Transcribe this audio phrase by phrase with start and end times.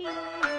[0.00, 0.49] 听。